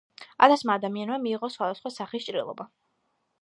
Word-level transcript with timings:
ათასმა 0.45 0.77
ადამიანმა 0.79 1.19
მიიღო 1.25 1.51
სხვადასხვა 1.57 1.93
სახის 1.99 2.27
ჭრილობა. 2.31 2.67